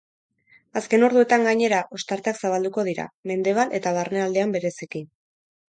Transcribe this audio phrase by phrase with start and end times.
[0.79, 5.07] Azken orduetan gainera, ostarteak zabalduko dira, mendebal eta barnealdean bereziki.